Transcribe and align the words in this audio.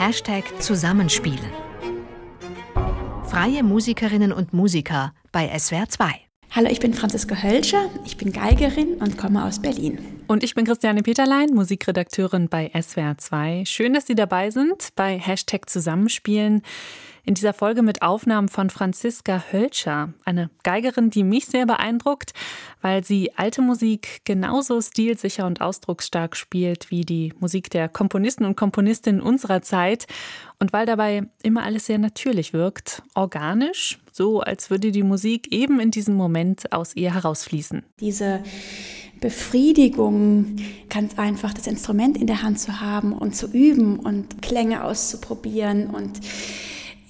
Hashtag 0.00 0.44
Zusammenspielen. 0.62 1.52
Freie 3.26 3.62
Musikerinnen 3.62 4.32
und 4.32 4.54
Musiker 4.54 5.12
bei 5.30 5.46
SWR 5.58 5.90
2. 5.90 6.06
Hallo, 6.52 6.68
ich 6.70 6.80
bin 6.80 6.94
Franziska 6.94 7.42
Hölscher, 7.42 7.90
ich 8.06 8.16
bin 8.16 8.32
Geigerin 8.32 8.94
und 8.94 9.18
komme 9.18 9.44
aus 9.44 9.60
Berlin. 9.60 9.98
Und 10.30 10.44
ich 10.44 10.54
bin 10.54 10.64
Christiane 10.64 11.02
Peterlein, 11.02 11.48
Musikredakteurin 11.54 12.48
bei 12.48 12.70
SWR 12.80 13.18
2. 13.18 13.64
Schön, 13.66 13.94
dass 13.94 14.06
Sie 14.06 14.14
dabei 14.14 14.52
sind 14.52 14.90
bei 14.94 15.18
Hashtag 15.18 15.68
Zusammenspielen. 15.68 16.62
In 17.24 17.34
dieser 17.34 17.52
Folge 17.52 17.82
mit 17.82 18.02
Aufnahmen 18.02 18.48
von 18.48 18.70
Franziska 18.70 19.42
Hölscher, 19.50 20.14
eine 20.24 20.48
Geigerin, 20.62 21.10
die 21.10 21.24
mich 21.24 21.46
sehr 21.46 21.66
beeindruckt, 21.66 22.32
weil 22.80 23.02
sie 23.02 23.36
alte 23.36 23.60
Musik 23.60 24.20
genauso 24.24 24.80
stilsicher 24.80 25.46
und 25.46 25.60
ausdrucksstark 25.60 26.36
spielt 26.36 26.92
wie 26.92 27.04
die 27.04 27.34
Musik 27.40 27.68
der 27.68 27.88
Komponisten 27.88 28.44
und 28.44 28.56
Komponistinnen 28.56 29.20
unserer 29.20 29.62
Zeit 29.62 30.06
und 30.60 30.72
weil 30.72 30.86
dabei 30.86 31.24
immer 31.42 31.64
alles 31.64 31.86
sehr 31.86 31.98
natürlich 31.98 32.52
wirkt, 32.52 33.02
organisch, 33.14 33.98
so 34.20 34.40
als 34.40 34.68
würde 34.68 34.92
die 34.92 35.02
Musik 35.02 35.50
eben 35.50 35.80
in 35.80 35.90
diesem 35.90 36.14
Moment 36.14 36.72
aus 36.72 36.94
ihr 36.94 37.14
herausfließen. 37.14 37.82
Diese 38.00 38.40
Befriedigung, 39.18 40.56
ganz 40.90 41.18
einfach 41.18 41.54
das 41.54 41.66
Instrument 41.66 42.18
in 42.18 42.26
der 42.26 42.42
Hand 42.42 42.60
zu 42.60 42.82
haben 42.82 43.14
und 43.14 43.34
zu 43.34 43.46
üben 43.46 43.98
und 43.98 44.42
Klänge 44.42 44.84
auszuprobieren 44.84 45.86
und 45.86 46.20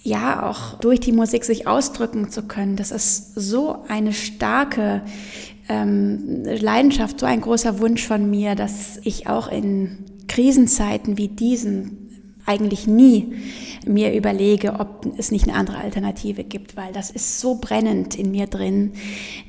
ja 0.04 0.48
auch 0.48 0.78
durch 0.78 1.00
die 1.00 1.10
Musik 1.10 1.44
sich 1.44 1.66
ausdrücken 1.66 2.30
zu 2.30 2.42
können. 2.44 2.76
Das 2.76 2.92
ist 2.92 3.34
so 3.34 3.84
eine 3.88 4.12
starke 4.12 5.02
ähm, 5.68 6.44
Leidenschaft, 6.44 7.18
so 7.18 7.26
ein 7.26 7.40
großer 7.40 7.80
Wunsch 7.80 8.06
von 8.06 8.30
mir, 8.30 8.54
dass 8.54 9.00
ich 9.02 9.26
auch 9.26 9.50
in 9.50 10.04
Krisenzeiten 10.28 11.18
wie 11.18 11.26
diesen 11.26 12.00
eigentlich 12.46 12.86
nie 12.86 13.34
mir 13.86 14.14
überlege, 14.14 14.74
ob 14.78 15.06
es 15.18 15.30
nicht 15.30 15.48
eine 15.48 15.56
andere 15.56 15.78
Alternative 15.78 16.44
gibt, 16.44 16.76
weil 16.76 16.92
das 16.92 17.10
ist 17.10 17.40
so 17.40 17.56
brennend 17.56 18.14
in 18.16 18.30
mir 18.30 18.46
drin, 18.46 18.92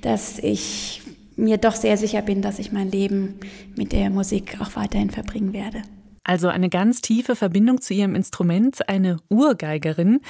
dass 0.02 0.40
ich 0.40 1.02
mir 1.36 1.58
doch 1.58 1.76
sehr 1.76 1.98
sicher 1.98 2.22
bin, 2.22 2.42
dass 2.42 2.60
ich 2.60 2.72
mein 2.72 2.90
Leben 2.90 3.36
mit 3.76 3.92
der 3.92 4.10
Musik 4.10 4.58
auch 4.62 4.76
weiterhin 4.76 5.10
verbringen 5.10 5.54
werde. 5.54 5.82
Also 6.24 6.50
eine 6.50 6.70
ganz 6.70 7.02
tiefe 7.02 7.36
Verbindung 7.36 7.82
zu 7.82 7.94
ihrem 7.94 8.16
Instrument, 8.16 8.88
eine 8.88 9.18
Urgeigerin. 9.30 10.22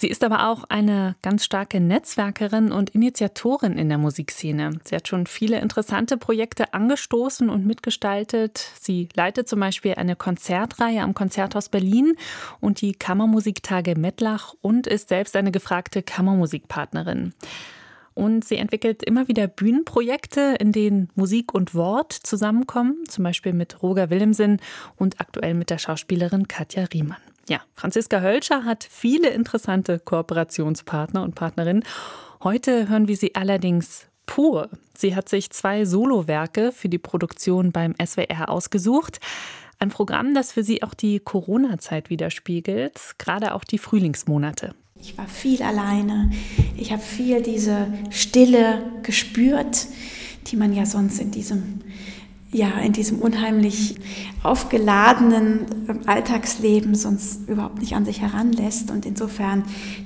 Sie 0.00 0.08
ist 0.08 0.24
aber 0.24 0.48
auch 0.48 0.64
eine 0.70 1.14
ganz 1.20 1.44
starke 1.44 1.78
Netzwerkerin 1.78 2.72
und 2.72 2.88
Initiatorin 2.88 3.74
in 3.76 3.90
der 3.90 3.98
Musikszene. 3.98 4.80
Sie 4.82 4.96
hat 4.96 5.08
schon 5.08 5.26
viele 5.26 5.60
interessante 5.60 6.16
Projekte 6.16 6.72
angestoßen 6.72 7.50
und 7.50 7.66
mitgestaltet. 7.66 8.70
Sie 8.80 9.10
leitet 9.14 9.46
zum 9.46 9.60
Beispiel 9.60 9.96
eine 9.96 10.16
Konzertreihe 10.16 11.02
am 11.02 11.12
Konzerthaus 11.12 11.68
Berlin 11.68 12.14
und 12.60 12.80
die 12.80 12.92
Kammermusiktage 12.92 13.94
Mettlach 13.94 14.54
und 14.62 14.86
ist 14.86 15.10
selbst 15.10 15.36
eine 15.36 15.52
gefragte 15.52 16.02
Kammermusikpartnerin. 16.02 17.34
Und 18.14 18.46
sie 18.46 18.56
entwickelt 18.56 19.02
immer 19.02 19.28
wieder 19.28 19.48
Bühnenprojekte, 19.48 20.56
in 20.58 20.72
denen 20.72 21.10
Musik 21.14 21.52
und 21.52 21.74
Wort 21.74 22.14
zusammenkommen, 22.14 23.04
zum 23.06 23.24
Beispiel 23.24 23.52
mit 23.52 23.82
Roger 23.82 24.08
Willemsen 24.08 24.62
und 24.96 25.20
aktuell 25.20 25.52
mit 25.52 25.68
der 25.68 25.76
Schauspielerin 25.76 26.48
Katja 26.48 26.84
Riemann. 26.84 27.20
Ja, 27.48 27.60
Franziska 27.74 28.20
Hölscher 28.20 28.64
hat 28.64 28.86
viele 28.88 29.30
interessante 29.30 29.98
Kooperationspartner 29.98 31.22
und 31.22 31.34
Partnerinnen. 31.34 31.84
Heute 32.42 32.88
hören 32.88 33.08
wir 33.08 33.16
sie 33.16 33.34
allerdings 33.34 34.06
pur. 34.26 34.68
Sie 34.96 35.16
hat 35.16 35.28
sich 35.28 35.50
zwei 35.50 35.84
Solowerke 35.84 36.72
für 36.72 36.88
die 36.88 36.98
Produktion 36.98 37.72
beim 37.72 37.94
SWR 38.04 38.48
ausgesucht. 38.48 39.18
Ein 39.78 39.88
Programm, 39.88 40.34
das 40.34 40.52
für 40.52 40.62
sie 40.62 40.82
auch 40.82 40.94
die 40.94 41.20
Corona-Zeit 41.20 42.10
widerspiegelt, 42.10 43.14
gerade 43.18 43.54
auch 43.54 43.64
die 43.64 43.78
Frühlingsmonate. 43.78 44.74
Ich 45.00 45.16
war 45.16 45.26
viel 45.26 45.62
alleine. 45.62 46.30
Ich 46.76 46.92
habe 46.92 47.00
viel 47.00 47.42
diese 47.42 47.86
Stille 48.10 48.82
gespürt, 49.02 49.86
die 50.46 50.56
man 50.56 50.74
ja 50.74 50.84
sonst 50.84 51.18
in 51.18 51.30
diesem 51.30 51.80
ja, 52.52 52.78
in 52.80 52.92
diesem 52.92 53.18
unheimlich 53.20 53.96
aufgeladenen 54.42 55.66
Alltagsleben 56.06 56.94
sonst 56.94 57.48
überhaupt 57.48 57.78
nicht 57.78 57.94
an 57.94 58.04
sich 58.04 58.20
heranlässt. 58.20 58.90
Und 58.90 59.06
insofern 59.06 59.64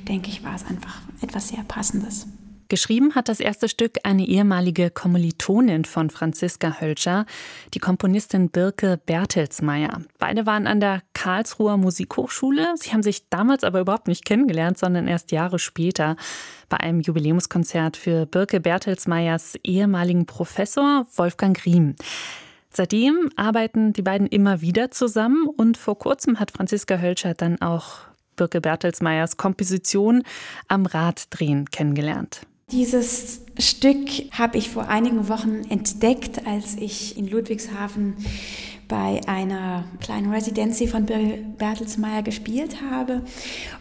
denke 0.08 0.28
ich, 0.28 0.44
war 0.44 0.54
es 0.54 0.66
einfach 0.66 1.00
etwas 1.22 1.48
sehr 1.48 1.64
Passendes. 1.64 2.26
Geschrieben 2.68 3.14
hat 3.14 3.28
das 3.28 3.40
erste 3.40 3.68
Stück 3.68 3.98
eine 4.04 4.26
ehemalige 4.26 4.90
Kommilitonin 4.90 5.84
von 5.84 6.10
Franziska 6.10 6.80
Hölscher, 6.80 7.26
die 7.74 7.78
Komponistin 7.78 8.50
Birke 8.50 8.98
Bertelsmeier. 9.04 10.00
Beide 10.18 10.46
waren 10.46 10.66
an 10.66 10.80
der 10.80 11.02
Karlsruher 11.24 11.78
Musikhochschule. 11.78 12.74
Sie 12.76 12.92
haben 12.92 13.02
sich 13.02 13.30
damals 13.30 13.64
aber 13.64 13.80
überhaupt 13.80 14.08
nicht 14.08 14.26
kennengelernt, 14.26 14.76
sondern 14.76 15.08
erst 15.08 15.32
Jahre 15.32 15.58
später 15.58 16.16
bei 16.68 16.76
einem 16.76 17.00
Jubiläumskonzert 17.00 17.96
für 17.96 18.26
Birke 18.26 18.60
Bertelsmeyers 18.60 19.54
ehemaligen 19.64 20.26
Professor 20.26 21.06
Wolfgang 21.16 21.64
Riem. 21.64 21.96
Seitdem 22.68 23.30
arbeiten 23.36 23.94
die 23.94 24.02
beiden 24.02 24.26
immer 24.26 24.60
wieder 24.60 24.90
zusammen 24.90 25.46
und 25.46 25.78
vor 25.78 25.98
kurzem 25.98 26.40
hat 26.40 26.50
Franziska 26.50 26.98
Hölscher 26.98 27.32
dann 27.32 27.58
auch 27.62 28.00
Birke 28.36 28.60
Bertelsmeyers 28.60 29.38
Komposition 29.38 30.24
am 30.68 30.84
Raddrehen 30.84 31.70
kennengelernt. 31.70 32.42
Dieses 32.70 33.40
Stück 33.58 34.08
habe 34.32 34.58
ich 34.58 34.68
vor 34.68 34.88
einigen 34.88 35.28
Wochen 35.28 35.62
entdeckt, 35.70 36.46
als 36.46 36.76
ich 36.76 37.16
in 37.16 37.28
Ludwigshafen 37.28 38.16
bei 38.88 39.20
einer 39.26 39.84
kleinen 40.00 40.32
Residency 40.32 40.86
von 40.86 41.06
Bertelsmeyer 41.58 42.22
gespielt 42.22 42.76
habe. 42.90 43.22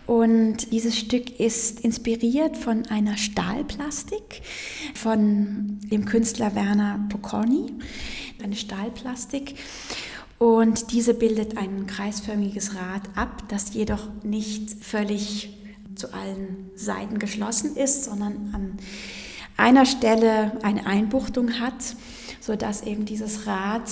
Und 0.06 0.72
dieses 0.72 0.98
Stück 0.98 1.40
ist 1.40 1.82
inspiriert 1.82 2.58
von 2.58 2.86
einer 2.88 3.18
Stahlplastik 3.18 4.42
von 4.94 5.80
dem 5.92 6.06
Künstler 6.06 6.56
Werner 6.56 7.06
Pocorni, 7.10 7.74
eine 8.44 8.56
Stahlplastik. 8.56 9.56
Und 10.40 10.92
diese 10.92 11.14
bildet 11.14 11.58
ein 11.58 11.88
kreisförmiges 11.88 12.76
Rad 12.76 13.04
ab, 13.16 13.44
das 13.48 13.74
jedoch 13.74 14.10
nicht 14.24 14.84
völlig 14.84 15.58
zu 15.96 16.14
allen 16.14 16.72
Seiten 16.76 17.20
geschlossen 17.20 17.76
ist, 17.76 18.06
sondern 18.06 18.52
an 18.54 18.78
einer 19.58 19.86
Stelle 19.86 20.58
eine 20.64 20.86
Einbuchtung 20.86 21.60
hat, 21.60 21.96
sodass 22.40 22.82
eben 22.82 23.06
dieses 23.06 23.48
Rad 23.48 23.90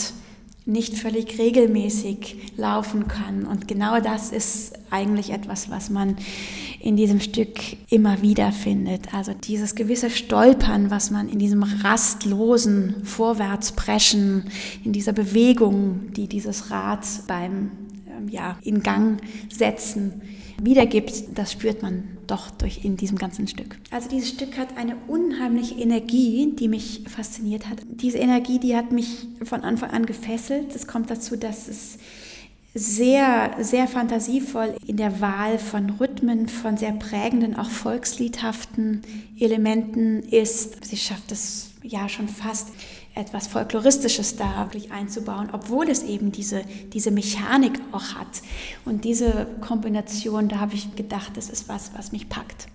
nicht 0.66 0.96
völlig 0.96 1.40
regelmäßig 1.40 2.54
laufen 2.56 3.08
kann. 3.08 3.46
Und 3.46 3.68
genau 3.68 4.00
das 4.00 4.32
ist 4.32 4.74
eigentlich 4.92 5.32
etwas, 5.32 5.70
was 5.72 5.90
man 5.90 6.18
in 6.80 6.96
diesem 6.96 7.20
Stück 7.20 7.60
immer 7.90 8.22
wieder 8.22 8.52
findet. 8.52 9.14
Also 9.14 9.34
dieses 9.34 9.74
gewisse 9.74 10.10
Stolpern, 10.10 10.92
was 10.92 11.10
man 11.10 11.30
in 11.30 11.40
diesem 11.40 11.64
rastlosen 11.64 13.04
Vorwärtspreschen, 13.04 14.46
in 14.84 14.94
dieser 14.94 15.14
Bewegung, 15.14 16.14
die 16.14 16.28
dieses 16.28 16.70
Rad 16.70 17.06
beim 17.28 17.72
ähm, 18.08 18.30
ja, 18.30 18.58
in 18.62 18.84
Gang 18.84 19.20
setzen 19.52 20.22
wiedergibt, 20.62 21.38
das 21.38 21.54
spürt 21.54 21.82
man 21.82 22.04
doch 22.32 22.50
durch 22.50 22.86
in 22.86 22.98
diesem 22.98 23.18
ganzen 23.18 23.48
Stück. 23.48 23.78
Also 23.92 24.10
dieses 24.10 24.30
Stück 24.30 24.58
hat 24.58 24.78
eine 24.78 24.96
unheimliche 25.08 25.76
Energie, 25.76 26.54
die 26.58 26.68
mich 26.68 27.04
fasziniert 27.08 27.68
hat. 27.68 27.80
Diese 27.90 28.18
Energie, 28.18 28.58
die 28.58 28.76
hat 28.76 28.92
mich 28.92 29.28
von 29.44 29.62
Anfang 29.62 29.92
an 29.92 30.06
gefesselt. 30.06 30.74
Es 30.74 30.88
kommt 30.88 31.12
dazu, 31.12 31.36
dass 31.36 31.68
es 31.68 31.98
sehr, 32.74 33.52
sehr 33.60 33.88
fantasievoll 33.88 34.76
in 34.88 34.96
der 34.96 35.20
Wahl 35.20 35.60
von 35.60 35.90
Rhythmen, 35.90 36.48
von 36.48 36.78
sehr 36.78 36.94
prägenden, 36.94 37.58
auch 37.58 37.70
volksliedhaften 37.70 39.02
Elementen 39.38 40.24
ist. 40.24 40.86
Sie 40.86 40.96
schafft 40.96 41.34
es 41.34 41.72
ja 41.84 42.08
schon 42.08 42.30
fast 42.30 42.70
etwas 43.14 43.48
Folkloristisches 43.48 44.38
da 44.38 44.58
wirklich 44.58 44.92
einzubauen, 44.92 45.50
obwohl 45.52 45.90
es 45.90 46.04
eben 46.04 46.32
diese, 46.32 46.64
diese 46.94 47.12
Mechanik 47.12 47.80
auch 47.92 48.16
hat. 48.16 48.42
Und 48.86 49.04
diese 49.04 49.48
Kombination, 49.62 50.48
da 50.48 50.60
habe 50.60 50.76
ich 50.76 50.96
gedacht, 50.96 51.36
das 51.36 51.50
ist 51.50 51.68
was, 51.68 51.92
was 51.96 52.12
mich 52.12 52.30
packt. 52.30 52.68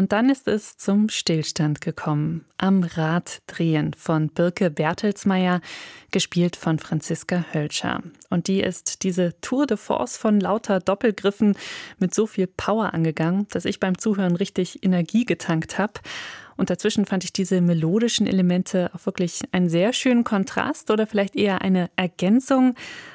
Und 0.00 0.12
dann 0.12 0.30
ist 0.30 0.48
es 0.48 0.78
zum 0.78 1.10
Stillstand 1.10 1.82
gekommen. 1.82 2.46
Am 2.56 2.84
Rad 2.84 3.42
drehen 3.46 3.92
von 3.92 4.30
Birke 4.30 4.70
Bertelsmeier, 4.70 5.60
gespielt 6.10 6.56
von 6.56 6.78
Franziska 6.78 7.44
Hölscher. 7.52 8.02
Und 8.30 8.48
die 8.48 8.62
ist 8.62 9.02
diese 9.02 9.38
Tour 9.42 9.66
de 9.66 9.76
Force 9.76 10.16
von 10.16 10.40
lauter 10.40 10.80
Doppelgriffen 10.80 11.54
mit 11.98 12.14
so 12.14 12.26
viel 12.26 12.46
Power 12.46 12.94
angegangen, 12.94 13.46
dass 13.50 13.66
ich 13.66 13.78
beim 13.78 13.98
Zuhören 13.98 14.36
richtig 14.36 14.82
Energie 14.82 15.26
getankt 15.26 15.76
habe. 15.76 15.92
Und 16.56 16.70
dazwischen 16.70 17.04
fand 17.04 17.24
ich 17.24 17.34
diese 17.34 17.60
melodischen 17.60 18.26
Elemente 18.26 18.90
auch 18.94 19.04
wirklich 19.04 19.42
einen 19.52 19.68
sehr 19.68 19.92
schönen 19.92 20.24
Kontrast 20.24 20.90
oder 20.90 21.06
vielleicht 21.06 21.36
eher 21.36 21.60
eine 21.60 21.90
Ergänzung. 21.96 22.74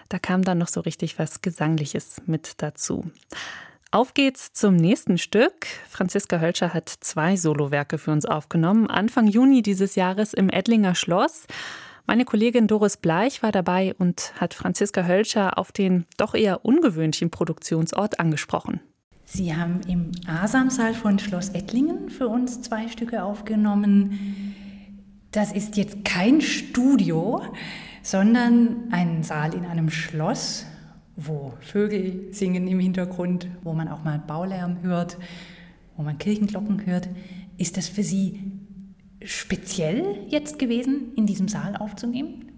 Da 0.09 0.19
kam 0.19 0.43
dann 0.43 0.59
noch 0.59 0.67
so 0.67 0.81
richtig 0.81 1.17
was 1.17 1.41
Gesangliches 1.41 2.21
mit 2.27 2.61
dazu. 2.61 3.09
Auf 3.95 4.13
geht's 4.13 4.51
zum 4.51 4.75
nächsten 4.75 5.17
Stück. 5.17 5.67
Franziska 5.87 6.41
Hölscher 6.41 6.73
hat 6.73 6.89
zwei 6.89 7.37
Solowerke 7.37 7.97
für 7.97 8.11
uns 8.11 8.25
aufgenommen, 8.25 8.89
Anfang 8.89 9.25
Juni 9.25 9.61
dieses 9.61 9.95
Jahres 9.95 10.33
im 10.33 10.49
Edlinger 10.49 10.95
Schloss. 10.95 11.47
Meine 12.05 12.25
Kollegin 12.25 12.67
Doris 12.67 12.97
Bleich 12.97 13.41
war 13.41 13.53
dabei 13.53 13.95
und 13.97 14.33
hat 14.37 14.53
Franziska 14.53 15.05
Hölscher 15.05 15.57
auf 15.57 15.71
den 15.71 16.05
doch 16.17 16.33
eher 16.33 16.65
ungewöhnlichen 16.65 17.31
Produktionsort 17.31 18.19
angesprochen. 18.19 18.81
Sie 19.23 19.55
haben 19.55 19.79
im 19.87 20.11
Asamsaal 20.27 20.93
von 20.93 21.17
Schloss 21.17 21.47
Ettlingen 21.51 22.09
für 22.09 22.27
uns 22.27 22.61
zwei 22.63 22.89
Stücke 22.89 23.23
aufgenommen. 23.23 24.53
Das 25.31 25.53
ist 25.53 25.77
jetzt 25.77 26.03
kein 26.03 26.41
Studio, 26.41 27.41
sondern 28.03 28.89
ein 28.91 29.23
Saal 29.23 29.53
in 29.53 29.63
einem 29.63 29.89
Schloss 29.89 30.65
wo 31.15 31.53
Vögel 31.61 32.27
singen 32.31 32.67
im 32.67 32.79
Hintergrund, 32.79 33.47
wo 33.63 33.73
man 33.73 33.87
auch 33.87 34.03
mal 34.03 34.19
Baulärm 34.19 34.81
hört, 34.81 35.17
wo 35.95 36.03
man 36.03 36.17
Kirchenglocken 36.17 36.85
hört. 36.85 37.09
Ist 37.57 37.77
das 37.77 37.87
für 37.87 38.03
Sie 38.03 38.39
speziell 39.23 40.19
jetzt 40.27 40.59
gewesen, 40.59 41.13
in 41.15 41.25
diesem 41.25 41.47
Saal 41.47 41.77
aufzunehmen? 41.77 42.51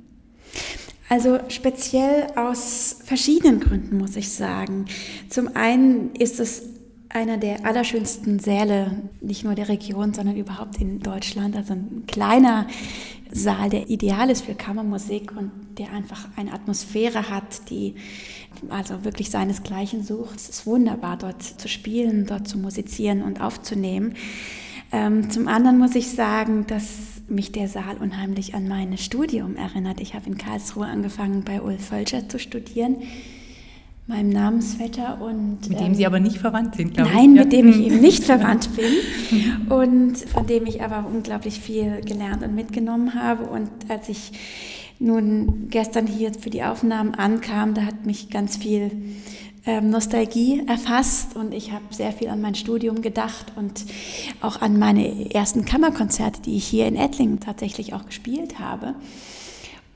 Also 1.10 1.40
speziell 1.48 2.28
aus 2.36 3.00
verschiedenen 3.04 3.60
Gründen, 3.62 3.98
muss 3.98 4.16
ich 4.16 4.30
sagen. 4.30 4.86
Zum 5.30 5.56
einen 5.56 6.14
ist 6.16 6.40
es 6.40 6.64
einer 7.10 7.38
der 7.38 7.66
allerschönsten 7.66 8.40
Säle, 8.40 9.04
nicht 9.22 9.46
nur 9.46 9.56
der 9.56 9.70
Region, 9.70 10.14
sondern 10.14 10.36
überhaupt 10.36 10.82
in 10.82 11.00
Deutschland. 11.00 11.56
Also 11.56 11.74
ein 11.74 12.04
kleiner 12.08 12.68
Saal, 13.32 13.70
der 13.70 13.90
ideal 13.90 14.30
ist 14.30 14.46
für 14.46 14.56
Kammermusik 14.56 15.32
und 15.38 15.52
der 15.78 15.92
einfach 15.92 16.28
eine 16.36 16.54
Atmosphäre 16.54 17.30
hat, 17.30 17.70
die 17.70 17.96
also 18.70 19.04
wirklich 19.04 19.30
seinesgleichen 19.30 20.04
sucht. 20.04 20.38
Es 20.38 20.50
ist 20.50 20.66
wunderbar, 20.66 21.18
dort 21.18 21.44
zu 21.44 21.68
spielen, 21.68 22.26
dort 22.26 22.48
zu 22.48 22.58
musizieren 22.58 23.22
und 23.22 23.42
aufzunehmen. 23.42 24.16
Ähm, 24.92 25.30
zum 25.30 25.48
anderen 25.48 25.78
muss 25.78 25.96
ich 25.96 26.10
sagen, 26.10 26.66
dass 26.68 27.22
mich 27.28 27.52
der 27.52 27.68
Saal 27.68 27.98
unheimlich 27.98 28.56
an 28.56 28.68
mein 28.68 28.98
Studium 28.98 29.58
erinnert. 29.58 30.00
Ich 30.00 30.14
habe 30.14 30.28
in 30.28 30.38
Karlsruhe 30.38 30.86
angefangen, 30.86 31.44
bei 31.44 31.62
Ulf 31.62 31.88
Völscher 31.88 32.30
zu 32.30 32.40
studieren 32.40 32.98
meinem 34.08 34.30
Namensvetter 34.30 35.22
und 35.22 35.70
mit 35.70 35.80
dem 35.80 35.88
ähm, 35.88 35.96
Sie 35.96 36.06
aber 36.06 36.20
nicht 36.20 36.38
verwandt 36.38 36.76
sind, 36.76 36.94
glaube 36.94 37.10
nein, 37.10 37.20
ich. 37.20 37.26
Nein, 37.26 37.34
mit 37.34 37.54
dem 37.54 37.70
ich 37.70 37.80
eben 37.86 38.00
nicht 38.00 38.24
verwandt 38.24 38.70
bin 38.76 39.70
und 39.70 40.18
von 40.18 40.48
dem 40.48 40.66
ich 40.66 40.82
aber 40.82 41.06
unglaublich 41.08 41.60
viel 41.60 42.02
gelernt 42.02 42.42
und 42.42 42.56
mitgenommen 42.56 43.16
habe. 43.16 43.46
Und 43.46 43.70
als 43.90 44.08
ich 44.08 44.32
nun 45.00 45.68
gestern 45.70 46.08
hier 46.08 46.34
für 46.34 46.50
die 46.50 46.64
Aufnahmen 46.64 47.16
ankam, 47.16 47.74
da 47.74 47.82
hat 47.82 48.06
mich 48.06 48.30
ganz 48.30 48.56
viel 48.56 48.92
ähm, 49.66 49.90
Nostalgie 49.90 50.64
erfasst 50.66 51.36
und 51.36 51.54
ich 51.54 51.74
habe 51.74 51.84
sehr 51.92 52.14
viel 52.14 52.30
an 52.30 52.40
mein 52.40 52.56
Studium 52.56 53.02
gedacht 53.02 53.52
und 53.58 53.84
auch 54.40 54.62
an 54.62 54.80
meine 54.80 55.34
ersten 55.34 55.66
Kammerkonzerte, 55.66 56.42
die 56.42 56.56
ich 56.56 56.66
hier 56.66 56.88
in 56.88 56.96
Ettlingen 56.96 57.42
tatsächlich 57.42 57.94
auch 57.94 58.06
gespielt 58.06 58.60
habe. 58.60 58.96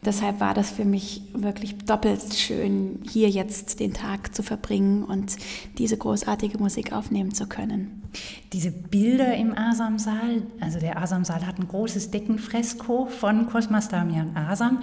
Deshalb 0.04 0.40
war 0.40 0.56
das 0.56 0.72
für 0.72 0.86
mich 0.86 1.22
wirklich 1.34 1.78
doppelt 1.78 2.34
schön, 2.34 3.00
hier 3.08 3.30
jetzt 3.30 3.80
den 3.80 3.94
Tag 3.94 4.34
zu 4.34 4.42
verbringen 4.42 5.04
und 5.04 5.36
diese 5.78 5.96
großartige 5.96 6.58
Musik 6.58 6.92
aufnehmen 6.92 7.36
zu 7.36 7.46
können. 7.46 8.02
Diese 8.52 8.72
Bilder 8.72 9.36
im 9.36 9.56
Asamsaal, 9.56 10.42
also 10.60 10.80
der 10.80 11.00
Asamsaal 11.00 11.46
hat 11.46 11.60
ein 11.60 11.68
großes 11.68 12.10
Deckenfresko 12.10 13.06
von 13.06 13.46
Cosmas 13.46 13.90
Damian 13.90 14.36
Asam. 14.36 14.80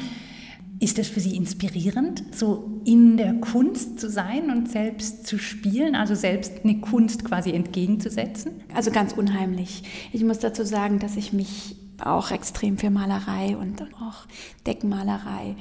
Ist 0.81 0.99
das 0.99 1.09
für 1.09 1.19
Sie 1.19 1.37
inspirierend, 1.37 2.23
so 2.33 2.81
in 2.85 3.17
der 3.17 3.35
Kunst 3.35 3.99
zu 3.99 4.09
sein 4.09 4.49
und 4.53 4.71
selbst 4.71 5.27
zu 5.27 5.37
spielen, 5.37 5.97
also 5.97 6.15
selbst 6.15 6.61
eine 6.63 6.79
Kunst 6.79 7.25
quasi 7.25 7.51
entgegenzusetzen? 7.51 8.53
Also 8.73 8.93
ganz 8.93 9.13
unheimlich. 9.13 9.83
Ich 10.13 10.23
muss 10.23 10.39
dazu 10.39 10.63
sagen, 10.63 11.01
dass 11.01 11.17
ich 11.17 11.33
mich 11.33 11.75
auch 12.05 12.31
extrem 12.31 12.79
für 12.79 12.91
Malerei 12.91 13.57
und 13.57 13.83
auch 14.01 14.27
Deckenmalerei 14.67 15.57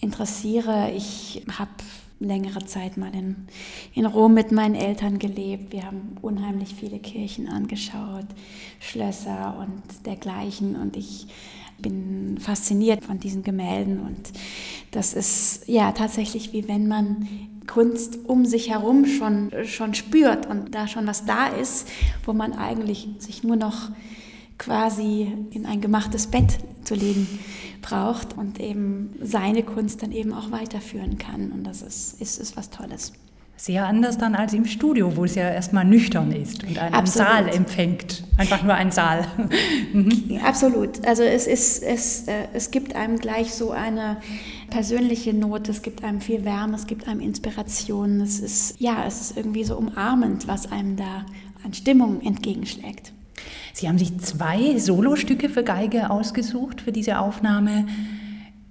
interessiere. 0.00 0.90
Ich 0.92 1.42
habe 1.58 1.70
längere 2.20 2.64
Zeit 2.64 2.96
mal 2.96 3.14
in, 3.14 3.46
in 3.94 4.06
Rom 4.06 4.34
mit 4.34 4.52
meinen 4.52 4.74
Eltern 4.74 5.18
gelebt. 5.18 5.72
Wir 5.72 5.84
haben 5.84 6.16
unheimlich 6.22 6.74
viele 6.74 6.98
Kirchen 6.98 7.48
angeschaut, 7.48 8.26
Schlösser 8.80 9.56
und 9.58 10.06
dergleichen. 10.06 10.76
Und 10.76 10.96
ich 10.96 11.26
bin 11.78 12.38
fasziniert 12.38 13.04
von 13.04 13.18
diesen 13.18 13.42
Gemälden. 13.42 14.00
Und 14.00 14.32
das 14.90 15.14
ist 15.14 15.68
ja 15.68 15.92
tatsächlich 15.92 16.52
wie 16.52 16.68
wenn 16.68 16.88
man 16.88 17.28
Kunst 17.66 18.18
um 18.26 18.44
sich 18.44 18.70
herum 18.70 19.06
schon, 19.06 19.50
schon 19.64 19.94
spürt 19.94 20.46
und 20.46 20.74
da 20.74 20.86
schon 20.86 21.06
was 21.06 21.24
da 21.24 21.46
ist, 21.46 21.88
wo 22.24 22.32
man 22.32 22.52
eigentlich 22.52 23.08
sich 23.18 23.42
nur 23.42 23.56
noch 23.56 23.90
quasi 24.58 25.32
in 25.50 25.66
ein 25.66 25.80
gemachtes 25.80 26.26
Bett 26.26 26.58
zu 26.84 26.94
legen 26.94 27.26
braucht 27.82 28.36
und 28.36 28.60
eben 28.60 29.14
seine 29.20 29.62
Kunst 29.62 30.02
dann 30.02 30.12
eben 30.12 30.32
auch 30.32 30.50
weiterführen 30.50 31.18
kann. 31.18 31.52
Und 31.52 31.64
das 31.64 31.82
ist, 31.82 32.20
ist, 32.20 32.38
ist 32.38 32.56
was 32.56 32.70
Tolles. 32.70 33.12
Sehr 33.56 33.86
anders 33.86 34.18
dann 34.18 34.34
als 34.34 34.52
im 34.52 34.64
Studio, 34.64 35.16
wo 35.16 35.24
es 35.24 35.36
ja 35.36 35.48
erstmal 35.48 35.84
nüchtern 35.84 36.32
ist 36.32 36.64
und 36.64 36.76
einen 36.76 36.92
Absolut. 36.92 37.28
Saal 37.28 37.48
empfängt. 37.48 38.24
Einfach 38.36 38.64
nur 38.64 38.74
ein 38.74 38.90
Saal. 38.90 39.26
mhm. 39.92 40.40
Absolut. 40.44 41.06
Also 41.06 41.22
es, 41.22 41.46
ist, 41.46 41.82
es, 41.82 42.26
äh, 42.26 42.48
es 42.52 42.72
gibt 42.72 42.96
einem 42.96 43.16
gleich 43.18 43.54
so 43.54 43.70
eine 43.70 44.16
persönliche 44.70 45.32
Note, 45.32 45.70
es 45.70 45.82
gibt 45.82 46.02
einem 46.02 46.20
viel 46.20 46.44
Wärme, 46.44 46.74
es 46.74 46.88
gibt 46.88 47.06
einem 47.06 47.20
Inspiration. 47.20 48.20
Es 48.20 48.40
ist, 48.40 48.74
ja, 48.80 49.04
es 49.06 49.20
ist 49.20 49.36
irgendwie 49.36 49.62
so 49.62 49.76
umarmend, 49.76 50.48
was 50.48 50.70
einem 50.72 50.96
da 50.96 51.24
an 51.64 51.72
Stimmung 51.72 52.22
entgegenschlägt. 52.22 53.12
Sie 53.72 53.88
haben 53.88 53.98
sich 53.98 54.18
zwei 54.18 54.78
Solostücke 54.78 55.48
für 55.48 55.62
Geige 55.62 56.10
ausgesucht 56.10 56.80
für 56.80 56.92
diese 56.92 57.18
Aufnahme 57.18 57.86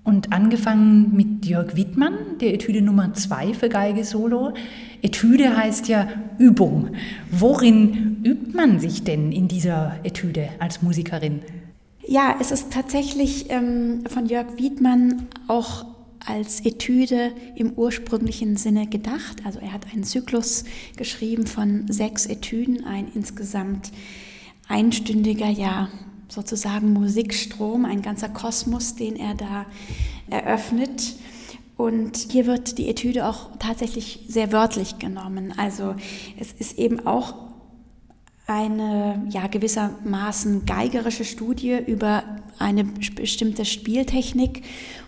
und 0.04 0.34
angefangen 0.34 1.16
mit 1.16 1.46
Jörg 1.46 1.76
Wittmann, 1.76 2.38
der 2.42 2.54
Etüde 2.54 2.82
Nummer 2.82 3.14
2 3.14 3.54
für 3.54 3.70
Geige 3.70 4.04
Solo. 4.04 4.54
Etüde 5.02 5.56
heißt 5.56 5.88
ja 5.88 6.08
Übung. 6.38 6.90
Worin 7.32 8.22
übt 8.24 8.56
man 8.56 8.80
sich 8.80 9.04
denn 9.04 9.32
in 9.32 9.48
dieser 9.48 9.96
Etüde 10.04 10.50
als 10.60 10.82
Musikerin? 10.82 11.42
Ja, 12.06 12.36
es 12.42 12.52
ist 12.52 12.74
tatsächlich 12.74 13.50
ähm, 13.50 14.04
von 14.08 14.26
Jörg 14.26 14.58
Wiedmann 14.58 15.28
auch 15.48 15.86
als 16.26 16.66
Etüde 16.66 17.32
im 17.56 17.74
ursprünglichen 17.74 18.58
Sinne 18.58 18.88
gedacht. 18.88 19.38
Also 19.46 19.60
er 19.60 19.74
hat 19.74 19.86
einen 19.94 20.04
Zyklus 20.04 20.66
geschrieben 20.98 21.48
von 21.48 21.86
sechs 21.90 22.26
Etüden, 22.26 22.84
ein 22.86 23.08
insgesamt 23.14 23.92
einstündiger, 24.68 25.50
ja, 25.50 25.90
sozusagen 26.30 26.94
Musikstrom, 26.94 27.86
ein 27.86 28.02
ganzer 28.02 28.30
Kosmos, 28.30 28.96
den 28.96 29.16
er 29.16 29.36
da 29.36 29.66
eröffnet. 30.30 31.16
Und 31.78 32.18
hier 32.32 32.46
wird 32.46 32.78
die 32.78 32.88
Etüde 32.88 33.28
auch 33.28 33.50
tatsächlich 33.60 34.26
sehr 34.28 34.52
wörtlich 34.52 35.00
genommen. 35.00 35.54
Also 35.58 35.96
es 36.40 36.52
ist 36.54 36.78
eben 36.78 37.06
auch 37.06 37.34
eine 38.46 39.26
ja, 39.30 39.48
gewissermaßen 39.48 40.66
geigerische 40.66 41.26
Studie 41.26 41.78
über 41.86 42.24
eine 42.60 42.84
bestimmte 42.84 43.66
Spieltechnik. 43.66 44.64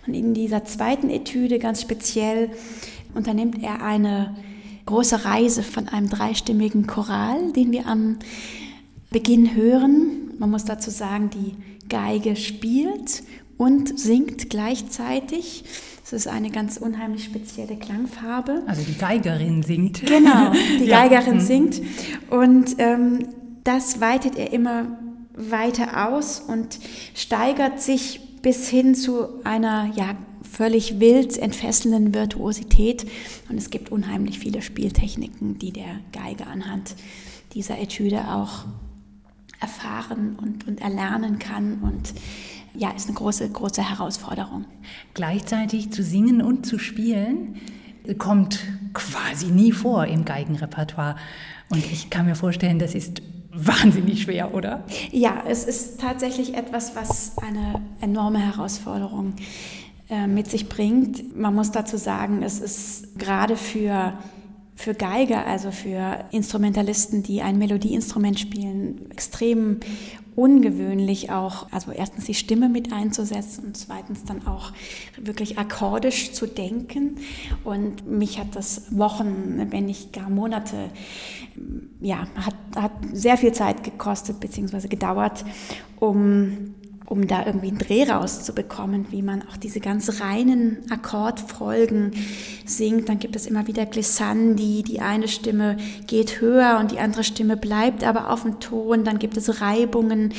Und 0.06 0.14
in 0.14 0.34
dieser 0.34 0.64
zweiten 0.64 1.10
Etüde 1.10 1.58
ganz 1.58 1.82
speziell 1.82 2.50
unternimmt 3.14 3.62
er 3.62 3.82
eine 3.82 4.36
große 4.86 5.24
Reise 5.24 5.62
von 5.62 5.88
einem 5.88 6.08
dreistimmigen 6.08 6.86
Choral, 6.86 7.52
den 7.52 7.72
wir 7.72 7.86
am 7.86 8.18
Beginn 9.16 9.56
hören. 9.56 10.34
Man 10.38 10.50
muss 10.50 10.66
dazu 10.66 10.90
sagen, 10.90 11.30
die 11.30 11.54
Geige 11.88 12.36
spielt 12.36 13.22
und 13.56 13.98
singt 13.98 14.50
gleichzeitig. 14.50 15.64
Das 16.02 16.12
ist 16.12 16.28
eine 16.28 16.50
ganz 16.50 16.76
unheimlich 16.76 17.24
spezielle 17.24 17.76
Klangfarbe. 17.76 18.62
Also 18.66 18.82
die 18.82 18.98
Geigerin 18.98 19.62
singt. 19.62 20.04
Genau, 20.04 20.52
die 20.78 20.86
Geigerin 20.90 21.36
ja. 21.36 21.40
singt. 21.40 21.80
Und 22.28 22.74
ähm, 22.76 23.28
das 23.64 24.02
weitet 24.02 24.36
er 24.36 24.52
immer 24.52 24.98
weiter 25.34 26.10
aus 26.10 26.40
und 26.40 26.78
steigert 27.14 27.80
sich 27.80 28.20
bis 28.42 28.68
hin 28.68 28.94
zu 28.94 29.42
einer 29.44 29.92
ja, 29.96 30.14
völlig 30.42 31.00
wild 31.00 31.38
entfesselnden 31.38 32.12
Virtuosität. 32.12 33.06
Und 33.48 33.56
es 33.56 33.70
gibt 33.70 33.90
unheimlich 33.90 34.38
viele 34.38 34.60
Spieltechniken, 34.60 35.58
die 35.58 35.72
der 35.72 36.00
Geige 36.12 36.46
anhand 36.46 36.96
dieser 37.54 37.78
Etüde 37.78 38.28
auch 38.28 38.66
erfahren 39.60 40.36
und, 40.40 40.66
und 40.66 40.80
erlernen 40.80 41.38
kann 41.38 41.78
und 41.82 42.14
ja, 42.74 42.90
ist 42.90 43.08
eine 43.08 43.16
große, 43.16 43.48
große 43.48 43.88
Herausforderung. 43.88 44.66
Gleichzeitig 45.14 45.92
zu 45.92 46.02
singen 46.02 46.42
und 46.42 46.66
zu 46.66 46.78
spielen 46.78 47.56
kommt 48.18 48.60
quasi 48.92 49.46
nie 49.46 49.72
vor 49.72 50.06
im 50.06 50.24
Geigenrepertoire. 50.24 51.16
Und 51.70 51.84
ich 51.90 52.10
kann 52.10 52.26
mir 52.26 52.36
vorstellen, 52.36 52.78
das 52.78 52.94
ist 52.94 53.22
wahnsinnig 53.52 54.22
schwer, 54.22 54.54
oder? 54.54 54.84
Ja, 55.10 55.42
es 55.48 55.64
ist 55.64 56.00
tatsächlich 56.00 56.54
etwas, 56.54 56.94
was 56.94 57.38
eine 57.38 57.80
enorme 58.00 58.38
Herausforderung 58.38 59.34
äh, 60.08 60.26
mit 60.26 60.48
sich 60.48 60.68
bringt. 60.68 61.36
Man 61.36 61.54
muss 61.54 61.70
dazu 61.70 61.96
sagen, 61.96 62.42
es 62.42 62.60
ist 62.60 63.18
gerade 63.18 63.56
für 63.56 64.12
für 64.76 64.94
Geiger, 64.94 65.46
also 65.46 65.70
für 65.70 66.26
Instrumentalisten, 66.30 67.22
die 67.22 67.40
ein 67.40 67.58
Melodieinstrument 67.58 68.38
spielen, 68.38 69.10
extrem 69.10 69.80
ungewöhnlich 70.36 71.30
auch, 71.30 71.66
also 71.72 71.92
erstens 71.92 72.26
die 72.26 72.34
Stimme 72.34 72.68
mit 72.68 72.92
einzusetzen 72.92 73.64
und 73.64 73.76
zweitens 73.76 74.24
dann 74.24 74.46
auch 74.46 74.70
wirklich 75.16 75.58
akkordisch 75.58 76.32
zu 76.32 76.46
denken. 76.46 77.16
Und 77.64 78.06
mich 78.06 78.38
hat 78.38 78.54
das 78.54 78.96
Wochen, 78.96 79.66
wenn 79.70 79.86
nicht 79.86 80.12
gar 80.12 80.28
Monate, 80.28 80.90
ja, 82.00 82.26
hat, 82.36 82.54
hat 82.76 82.92
sehr 83.14 83.38
viel 83.38 83.52
Zeit 83.52 83.82
gekostet 83.82 84.38
bzw. 84.38 84.88
gedauert, 84.88 85.42
um 85.98 86.74
um 87.06 87.26
da 87.26 87.46
irgendwie 87.46 87.68
einen 87.68 87.78
Dreh 87.78 88.04
rauszubekommen, 88.04 89.06
wie 89.10 89.22
man 89.22 89.42
auch 89.48 89.56
diese 89.56 89.80
ganz 89.80 90.20
reinen 90.20 90.78
Akkordfolgen 90.90 92.12
singt. 92.64 93.08
Dann 93.08 93.18
gibt 93.18 93.36
es 93.36 93.46
immer 93.46 93.66
wieder 93.66 93.86
Glissandi, 93.86 94.82
die 94.82 95.00
eine 95.00 95.28
Stimme 95.28 95.76
geht 96.06 96.40
höher 96.40 96.78
und 96.80 96.90
die 96.90 96.98
andere 96.98 97.24
Stimme 97.24 97.56
bleibt 97.56 98.04
aber 98.04 98.30
auf 98.30 98.42
dem 98.42 98.58
Ton. 98.58 99.04
Dann 99.04 99.18
gibt 99.18 99.36
es 99.36 99.60
Reibungen, 99.60 100.34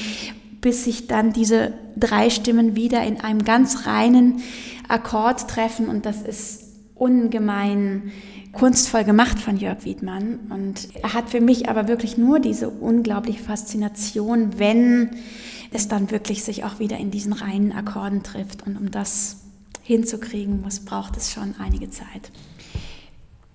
bis 0.60 0.84
sich 0.84 1.08
dann 1.08 1.32
diese 1.32 1.74
drei 1.96 2.30
Stimmen 2.30 2.76
wieder 2.76 3.04
in 3.04 3.22
einem 3.22 3.44
ganz 3.46 3.86
reinen 3.86 4.42
Akkord 4.90 5.50
treffen 5.50 5.88
und 5.88 6.06
das 6.06 6.22
ist 6.22 6.64
ungemein 6.96 8.12
kunstvoll 8.54 9.04
gemacht 9.04 9.40
von 9.40 9.58
Jörg 9.58 9.86
Wiedmann 9.86 10.40
und 10.50 10.90
er 11.02 11.14
hat 11.14 11.30
für 11.30 11.42
mich 11.42 11.70
aber 11.70 11.88
wirklich 11.88 12.18
nur 12.18 12.40
diese 12.40 12.70
unglaubliche 12.70 13.44
Faszination, 13.44 14.58
wenn 14.58 15.12
es 15.72 15.88
dann 15.88 16.12
wirklich 16.12 16.44
sich 16.44 16.64
auch 16.64 16.80
wieder 16.80 16.98
in 16.98 17.12
diesen 17.12 17.34
reinen 17.34 17.72
Akkorden 17.72 18.24
trifft. 18.24 18.66
Und 18.66 18.78
um 18.78 18.92
das 18.92 19.38
hinzukriegen, 19.84 20.62
muss, 20.62 20.82
braucht 20.82 21.18
es 21.18 21.32
schon 21.32 21.56
einige 21.60 21.90
Zeit. 21.90 22.32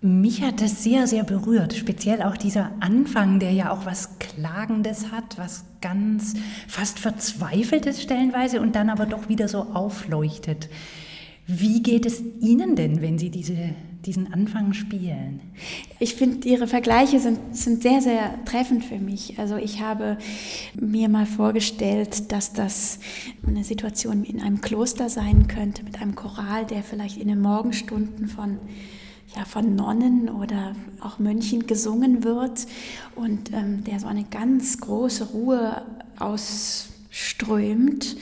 Mich 0.05 0.43
hat 0.43 0.61
das 0.61 0.83
sehr, 0.83 1.07
sehr 1.07 1.23
berührt. 1.23 1.75
Speziell 1.75 2.23
auch 2.23 2.37
dieser 2.37 2.73
Anfang, 2.81 3.39
der 3.39 3.53
ja 3.53 3.71
auch 3.71 3.87
was 3.87 4.19
Klagendes 4.19 5.13
hat, 5.13 5.39
was 5.39 5.65
ganz 5.81 6.35
fast 6.67 6.99
Verzweifeltes 6.99 8.03
stellenweise 8.03 8.61
und 8.61 8.75
dann 8.75 8.91
aber 8.91 9.07
doch 9.07 9.29
wieder 9.29 9.47
so 9.47 9.61
aufleuchtet. 9.75 10.69
Wie 11.47 11.83
geht 11.83 12.05
es 12.05 12.21
Ihnen 12.41 12.75
denn, 12.75 13.01
wenn 13.01 13.17
Sie 13.17 13.31
diese 13.31 13.75
diesen 14.07 14.33
Anfang 14.33 14.73
spielen? 14.73 15.41
Ich 15.99 16.15
finde, 16.15 16.49
Ihre 16.49 16.67
Vergleiche 16.67 17.21
sind, 17.21 17.57
sind 17.57 17.83
sehr, 17.83 18.01
sehr 18.01 18.45
treffend 18.45 18.85
für 18.85 18.99
mich. 18.99 19.39
Also 19.39 19.57
ich 19.57 19.81
habe 19.81 20.19
mir 20.75 21.09
mal 21.09 21.27
vorgestellt, 21.27 22.33
dass 22.33 22.53
das 22.53 22.99
eine 23.47 23.65
Situation 23.65 24.25
in 24.25 24.41
einem 24.41 24.61
Kloster 24.61 25.09
sein 25.09 25.49
könnte, 25.49 25.85
mit 25.85 26.01
einem 26.01 26.15
Choral, 26.15 26.67
der 26.67 26.83
vielleicht 26.83 27.17
in 27.17 27.29
den 27.29 27.41
Morgenstunden 27.41 28.29
von 28.29 28.59
ja, 29.37 29.45
von 29.45 29.75
Nonnen 29.75 30.29
oder 30.29 30.75
auch 31.01 31.19
Mönchen 31.19 31.67
gesungen 31.67 32.23
wird 32.23 32.67
und 33.15 33.53
ähm, 33.53 33.83
der 33.85 33.99
so 34.01 34.07
eine 34.07 34.25
ganz 34.25 34.79
große 34.79 35.31
Ruhe 35.31 35.83
ausströmt 36.19 38.17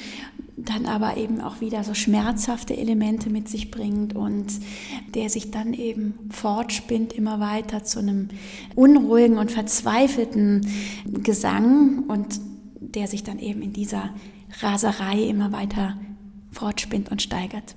dann 0.64 0.86
aber 0.86 1.16
eben 1.16 1.40
auch 1.40 1.60
wieder 1.60 1.84
so 1.84 1.94
schmerzhafte 1.94 2.76
Elemente 2.76 3.30
mit 3.30 3.48
sich 3.48 3.70
bringt 3.70 4.14
und 4.14 4.46
der 5.14 5.30
sich 5.30 5.50
dann 5.50 5.74
eben 5.74 6.14
fortspinnt 6.30 7.12
immer 7.12 7.40
weiter 7.40 7.84
zu 7.84 7.98
einem 7.98 8.28
unruhigen 8.74 9.38
und 9.38 9.50
verzweifelten 9.50 10.66
Gesang 11.22 12.04
und 12.08 12.40
der 12.80 13.06
sich 13.06 13.22
dann 13.22 13.38
eben 13.38 13.62
in 13.62 13.72
dieser 13.72 14.10
Raserei 14.60 15.22
immer 15.22 15.52
weiter 15.52 15.98
fortspinnt 16.52 17.10
und 17.10 17.22
steigert. 17.22 17.76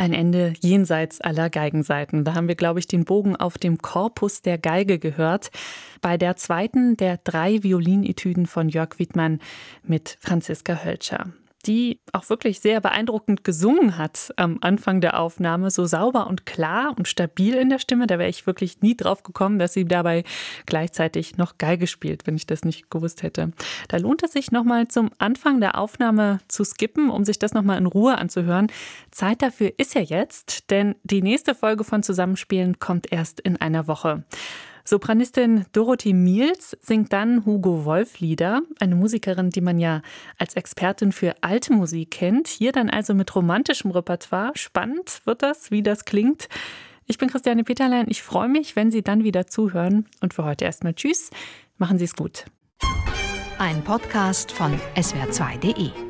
Ein 0.00 0.14
Ende 0.14 0.54
jenseits 0.60 1.20
aller 1.20 1.50
Geigenseiten. 1.50 2.24
Da 2.24 2.34
haben 2.34 2.48
wir, 2.48 2.54
glaube 2.54 2.78
ich, 2.78 2.86
den 2.86 3.04
Bogen 3.04 3.36
auf 3.36 3.58
dem 3.58 3.76
Korpus 3.76 4.40
der 4.40 4.56
Geige 4.56 4.98
gehört. 4.98 5.50
Bei 6.00 6.16
der 6.16 6.36
zweiten 6.36 6.96
der 6.96 7.18
drei 7.18 7.62
Violinetüden 7.62 8.46
von 8.46 8.70
Jörg 8.70 8.98
Wittmann 8.98 9.40
mit 9.82 10.16
Franziska 10.22 10.84
Hölscher 10.84 11.34
die 11.66 12.00
auch 12.12 12.28
wirklich 12.30 12.60
sehr 12.60 12.80
beeindruckend 12.80 13.44
gesungen 13.44 13.98
hat 13.98 14.32
am 14.36 14.58
Anfang 14.60 15.00
der 15.00 15.20
Aufnahme, 15.20 15.70
so 15.70 15.84
sauber 15.84 16.26
und 16.26 16.46
klar 16.46 16.94
und 16.96 17.06
stabil 17.06 17.54
in 17.54 17.68
der 17.68 17.78
Stimme. 17.78 18.06
Da 18.06 18.18
wäre 18.18 18.30
ich 18.30 18.46
wirklich 18.46 18.80
nie 18.80 18.96
drauf 18.96 19.22
gekommen, 19.22 19.58
dass 19.58 19.72
sie 19.72 19.84
dabei 19.84 20.24
gleichzeitig 20.66 21.36
noch 21.36 21.58
Geige 21.58 21.86
spielt, 21.86 22.26
wenn 22.26 22.36
ich 22.36 22.46
das 22.46 22.64
nicht 22.64 22.90
gewusst 22.90 23.22
hätte. 23.22 23.52
Da 23.88 23.98
lohnt 23.98 24.22
es 24.22 24.32
sich 24.32 24.52
nochmal 24.52 24.88
zum 24.88 25.10
Anfang 25.18 25.60
der 25.60 25.78
Aufnahme 25.78 26.40
zu 26.48 26.64
skippen, 26.64 27.10
um 27.10 27.24
sich 27.24 27.38
das 27.38 27.52
nochmal 27.52 27.78
in 27.78 27.86
Ruhe 27.86 28.16
anzuhören. 28.16 28.68
Zeit 29.10 29.42
dafür 29.42 29.72
ist 29.76 29.94
ja 29.94 30.00
jetzt, 30.00 30.70
denn 30.70 30.94
die 31.02 31.22
nächste 31.22 31.54
Folge 31.54 31.84
von 31.84 32.02
Zusammenspielen 32.02 32.78
kommt 32.78 33.12
erst 33.12 33.40
in 33.40 33.60
einer 33.60 33.86
Woche. 33.86 34.24
Sopranistin 34.90 35.66
Dorothee 35.70 36.12
Miels 36.12 36.76
singt 36.80 37.12
dann 37.12 37.46
Hugo 37.46 37.84
Wolf 37.84 38.18
Lieder, 38.18 38.62
eine 38.80 38.96
Musikerin, 38.96 39.50
die 39.50 39.60
man 39.60 39.78
ja 39.78 40.02
als 40.36 40.54
Expertin 40.54 41.12
für 41.12 41.36
alte 41.42 41.72
Musik 41.72 42.10
kennt. 42.10 42.48
Hier 42.48 42.72
dann 42.72 42.90
also 42.90 43.14
mit 43.14 43.32
romantischem 43.32 43.92
Repertoire. 43.92 44.50
Spannend 44.56 45.20
wird 45.26 45.44
das, 45.44 45.70
wie 45.70 45.84
das 45.84 46.04
klingt. 46.04 46.48
Ich 47.06 47.18
bin 47.18 47.30
Christiane 47.30 47.62
Peterlein. 47.62 48.06
Ich 48.08 48.24
freue 48.24 48.48
mich, 48.48 48.74
wenn 48.74 48.90
Sie 48.90 49.02
dann 49.02 49.22
wieder 49.22 49.46
zuhören. 49.46 50.06
Und 50.20 50.34
für 50.34 50.44
heute 50.44 50.64
erstmal 50.64 50.94
Tschüss. 50.94 51.30
Machen 51.78 51.98
Sie 51.98 52.04
es 52.04 52.16
gut. 52.16 52.46
Ein 53.58 53.84
Podcast 53.84 54.50
von 54.50 54.72
swr2.de 54.96 56.09